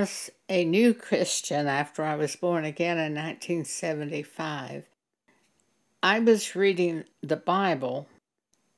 As 0.00 0.30
a 0.48 0.64
new 0.64 0.94
Christian 0.94 1.66
after 1.66 2.02
I 2.02 2.16
was 2.16 2.34
born 2.34 2.64
again 2.64 2.96
in 2.96 3.14
1975, 3.14 4.84
I 6.02 6.18
was 6.20 6.56
reading 6.56 7.04
the 7.20 7.36
Bible 7.36 8.08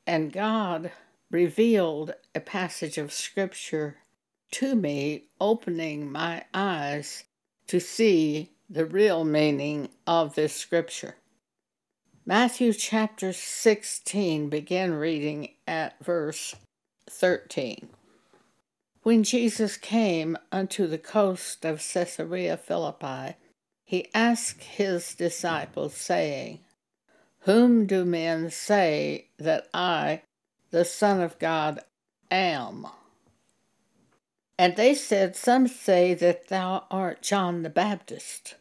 and 0.05 0.33
God 0.33 0.91
revealed 1.31 2.15
a 2.35 2.41
passage 2.41 2.99
of 2.99 3.13
Scripture 3.13 3.99
to 4.51 4.75
me, 4.75 5.27
opening 5.41 6.11
my 6.11 6.43
eyes 6.53 7.23
to 7.69 7.79
see 7.79 8.51
the 8.69 8.85
real 8.85 9.23
meaning 9.23 9.91
of 10.09 10.35
this 10.35 10.57
Scripture. 10.57 11.15
Matthew 12.27 12.73
chapter 12.73 13.33
16, 13.33 14.49
begin 14.49 14.95
reading 14.95 15.51
at 15.69 16.05
verse 16.05 16.57
13. 17.09 17.91
When 19.03 19.25
Jesus 19.25 19.77
came 19.77 20.39
unto 20.53 20.87
the 20.87 20.99
coast 20.99 21.65
of 21.65 21.83
Caesarea 21.83 22.57
Philippi, 22.57 23.35
he 23.85 24.09
asked 24.15 24.63
his 24.63 25.17
disciples, 25.17 25.95
saying, 25.95 26.61
Whom 27.41 27.87
do 27.87 28.05
men 28.05 28.51
say 28.51 29.27
that 29.39 29.69
I, 29.75 30.23
the 30.71 30.85
Son 30.85 31.21
of 31.21 31.39
God, 31.41 31.81
am? 32.31 32.87
And 34.57 34.77
they 34.77 34.95
said, 34.95 35.35
Some 35.35 35.67
say 35.67 36.15
that 36.15 36.47
thou 36.47 36.85
art 36.89 37.23
John 37.23 37.65
the 37.65 37.71
Baptist, 37.71 38.55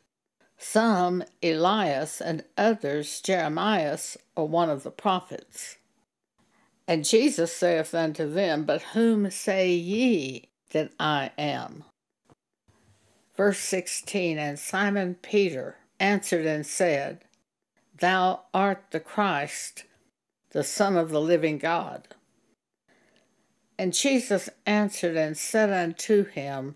some 0.58 1.24
Elias, 1.44 2.20
and 2.20 2.46
others 2.58 3.22
Jeremias, 3.22 4.18
or 4.36 4.48
one 4.48 4.72
of 4.72 4.82
the 4.82 4.90
prophets. 4.90 5.78
And 6.92 7.06
Jesus 7.06 7.54
saith 7.54 7.96
unto 7.96 8.30
them, 8.30 8.66
But 8.66 8.82
whom 8.82 9.32
say 9.32 9.72
ye 9.72 10.50
that 10.72 10.92
I 11.00 11.32
am? 11.38 11.86
Verse 13.34 13.60
16 13.60 14.38
And 14.38 14.60
Simon 14.60 15.16
Peter 15.22 15.78
answered 16.02 16.46
and 16.46 16.66
said, 16.66 17.24
Thou 17.98 18.42
art 18.54 18.88
the 18.92 19.00
Christ, 19.00 19.86
the 20.50 20.66
Son 20.66 20.98
of 20.98 21.12
the 21.12 21.22
living 21.22 21.60
God. 21.60 22.10
And 23.80 23.94
Jesus 23.94 24.50
answered 24.66 25.16
and 25.16 25.38
said 25.38 25.72
unto 25.72 26.26
him, 26.26 26.76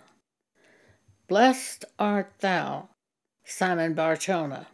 Blessed 1.27 1.83
art 2.00 2.31
thou, 2.39 2.88
Simon 3.44 3.94
Barjona, 3.94 4.67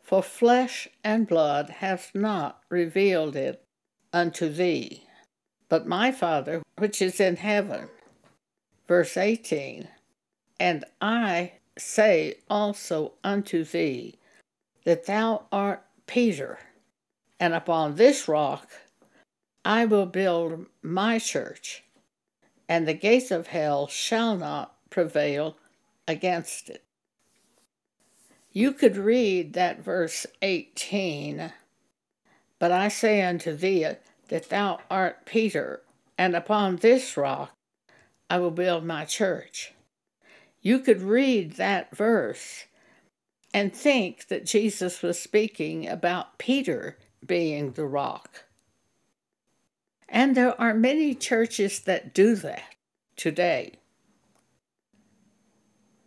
for 0.00 0.22
flesh 0.22 0.86
and 1.02 1.26
blood 1.26 1.70
hath 1.80 2.14
not 2.14 2.60
revealed 2.70 3.34
it 3.34 3.60
unto 4.14 4.48
thee, 4.48 5.02
but 5.68 5.86
my 5.86 6.12
Father 6.12 6.62
which 6.78 7.02
is 7.02 7.20
in 7.20 7.36
heaven. 7.36 7.88
Verse 8.86 9.16
18 9.16 9.88
And 10.60 10.84
I 11.00 11.52
say 11.76 12.36
also 12.48 13.14
unto 13.24 13.64
thee, 13.64 14.14
that 14.84 15.06
thou 15.06 15.46
art 15.50 15.82
Peter, 16.06 16.58
and 17.40 17.54
upon 17.54 17.96
this 17.96 18.28
rock 18.28 18.70
I 19.64 19.86
will 19.86 20.06
build 20.06 20.66
my 20.82 21.18
church, 21.18 21.82
and 22.68 22.86
the 22.86 22.94
gates 22.94 23.30
of 23.30 23.48
hell 23.48 23.86
shall 23.88 24.36
not 24.36 24.74
prevail 24.90 25.56
against 26.06 26.68
it. 26.68 26.84
You 28.52 28.72
could 28.72 28.96
read 28.96 29.54
that 29.54 29.82
verse 29.82 30.26
18 30.42 31.52
but 32.58 32.72
I 32.72 32.88
say 32.88 33.22
unto 33.22 33.54
thee 33.54 33.86
that 34.28 34.48
thou 34.48 34.80
art 34.90 35.26
Peter, 35.26 35.82
and 36.16 36.34
upon 36.34 36.76
this 36.76 37.16
rock 37.16 37.54
I 38.30 38.38
will 38.38 38.50
build 38.50 38.84
my 38.84 39.04
church. 39.04 39.74
You 40.60 40.78
could 40.78 41.02
read 41.02 41.52
that 41.52 41.94
verse 41.94 42.64
and 43.52 43.74
think 43.74 44.28
that 44.28 44.46
Jesus 44.46 45.02
was 45.02 45.20
speaking 45.20 45.86
about 45.86 46.38
Peter 46.38 46.96
being 47.24 47.72
the 47.72 47.84
rock. 47.84 48.44
And 50.08 50.34
there 50.34 50.58
are 50.60 50.74
many 50.74 51.14
churches 51.14 51.80
that 51.80 52.14
do 52.14 52.34
that 52.36 52.74
today. 53.16 53.74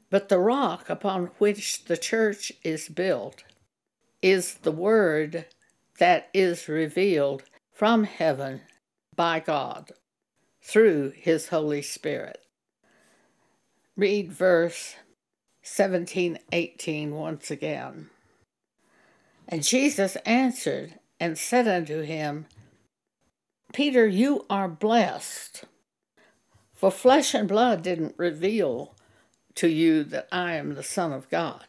But 0.10 0.30
the 0.30 0.40
rock 0.40 0.90
upon 0.90 1.32
which 1.38 1.86
the 1.86 1.98
church 1.98 2.52
is 2.64 2.90
built 2.90 3.44
is 4.22 4.56
the 4.56 4.72
Word 4.72 5.46
that 5.98 6.30
is 6.34 6.68
revealed 6.68 7.44
from 7.74 8.04
heaven 8.04 8.62
by 9.16 9.40
God 9.40 9.92
through 10.62 11.12
His 11.16 11.50
Holy 11.50 11.82
Spirit. 11.82 12.40
Read 13.96 14.32
verse 14.32 14.96
17 15.64 16.40
18 16.52 17.16
once 17.16 17.52
again. 17.52 18.10
And 19.48 19.64
Jesus 19.64 20.16
answered 20.18 21.00
and 21.20 21.38
said 21.38 21.68
unto 21.68 22.02
him, 22.02 22.46
Peter, 23.74 24.08
you 24.08 24.46
are 24.50 24.68
blessed, 24.68 25.66
for 26.74 26.92
flesh 26.92 27.34
and 27.34 27.48
blood 27.48 27.82
didn't 27.82 28.16
reveal 28.18 28.94
to 29.56 29.68
you 29.68 30.04
that 30.04 30.28
I 30.32 30.54
am 30.54 30.76
the 30.76 30.84
Son 30.84 31.12
of 31.12 31.30
God. 31.30 31.66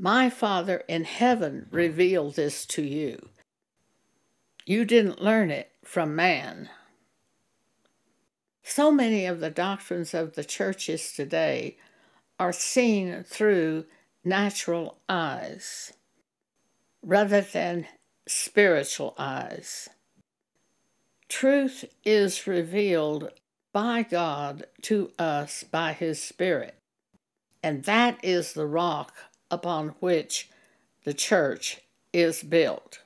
My 0.00 0.30
Father 0.30 0.84
in 0.86 1.02
heaven 1.02 1.66
revealed 1.72 2.36
this 2.36 2.64
to 2.66 2.82
you. 2.82 3.30
You 4.64 4.84
didn't 4.84 5.20
learn 5.20 5.50
it 5.50 5.72
from 5.84 6.14
man. 6.14 6.70
So 8.62 8.92
many 8.92 9.26
of 9.26 9.40
the 9.40 9.50
doctrines 9.50 10.14
of 10.14 10.34
the 10.34 10.44
churches 10.44 11.12
today 11.12 11.78
are 12.38 12.52
seen 12.52 13.24
through 13.24 13.86
natural 14.24 14.98
eyes 15.08 15.94
rather 17.02 17.40
than 17.40 17.86
spiritual 18.28 19.14
eyes. 19.18 19.88
Truth 21.28 21.86
is 22.04 22.46
revealed 22.46 23.30
by 23.72 24.02
God 24.02 24.66
to 24.82 25.10
us 25.18 25.64
by 25.64 25.92
His 25.92 26.22
Spirit, 26.22 26.76
and 27.62 27.84
that 27.84 28.22
is 28.22 28.52
the 28.52 28.66
rock 28.66 29.14
upon 29.50 29.94
which 30.00 30.50
the 31.04 31.14
church 31.14 31.80
is 32.12 32.42
built. 32.42 33.00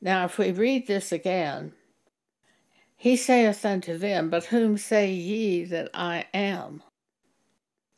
Now, 0.00 0.24
if 0.24 0.38
we 0.38 0.52
read 0.52 0.86
this 0.86 1.12
again, 1.12 1.72
he 2.96 3.16
saith 3.16 3.64
unto 3.64 3.96
them, 3.96 4.30
But 4.30 4.46
whom 4.46 4.76
say 4.76 5.10
ye 5.10 5.64
that 5.64 5.88
I 5.94 6.26
am? 6.34 6.82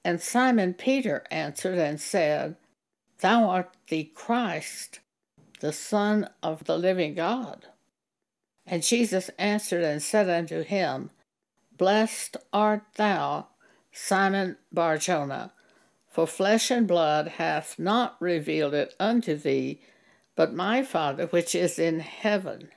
And 0.05 0.21
Simon 0.21 0.75
Peter 0.75 1.25
answered 1.31 1.79
and 1.79 2.01
said, 2.01 2.57
Thou 3.21 3.49
art 3.49 3.77
the 3.89 4.05
Christ, 4.05 5.01
the 5.61 5.73
Son 5.73 6.29
of 6.43 6.65
the 6.65 6.77
living 6.77 7.15
God. 7.15 7.67
And 8.67 8.83
Jesus 8.83 9.31
answered 9.39 9.85
and 9.85 10.03
said 10.03 10.29
unto 10.29 10.63
him, 10.63 11.11
Blessed 11.77 12.37
art 12.53 12.83
thou, 12.97 13.49
Simon 13.93 14.57
Barjona, 14.73 15.53
for 16.13 16.27
flesh 16.27 16.71
and 16.71 16.87
blood 16.87 17.27
hath 17.27 17.79
not 17.79 18.17
revealed 18.21 18.75
it 18.75 18.95
unto 19.01 19.35
thee, 19.35 19.81
but 20.37 20.55
my 20.55 20.83
Father 20.83 21.27
which 21.27 21.55
is 21.55 21.79
in 21.79 22.01
heaven. 22.01 22.69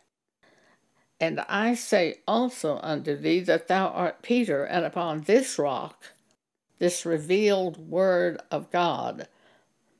And 1.20 1.42
I 1.42 1.76
say 1.76 2.22
also 2.28 2.80
unto 2.82 3.16
thee 3.16 3.42
that 3.42 3.68
thou 3.68 3.88
art 3.88 4.22
Peter, 4.22 4.64
and 4.64 4.86
upon 4.86 5.22
this 5.22 5.60
rock, 5.60 6.14
this 6.80 7.06
revealed 7.06 7.78
word 7.78 8.42
of 8.52 8.72
God, 8.72 9.28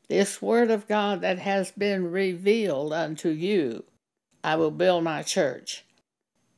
this 0.08 0.42
word 0.42 0.72
of 0.72 0.88
God 0.88 1.22
that 1.22 1.40
has 1.40 1.72
been 1.72 2.12
revealed 2.12 2.94
unto 2.94 3.30
you, 3.30 3.84
I 4.44 4.56
will 4.56 4.72
build 4.72 5.04
my 5.04 5.24
church, 5.24 5.84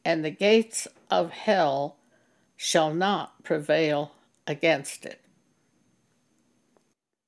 and 0.05 0.23
the 0.23 0.31
gates 0.31 0.87
of 1.09 1.31
hell 1.31 1.97
shall 2.55 2.93
not 2.93 3.43
prevail 3.43 4.11
against 4.46 5.05
it. 5.05 5.22